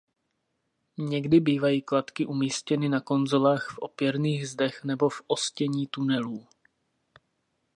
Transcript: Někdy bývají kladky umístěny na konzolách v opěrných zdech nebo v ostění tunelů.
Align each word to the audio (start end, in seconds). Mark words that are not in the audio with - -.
Někdy 0.97 1.39
bývají 1.39 1.81
kladky 1.81 2.25
umístěny 2.25 2.89
na 2.89 2.99
konzolách 3.01 3.69
v 3.69 3.77
opěrných 3.77 4.49
zdech 4.49 4.83
nebo 4.83 5.09
v 5.09 5.21
ostění 5.27 5.87
tunelů. 5.87 6.47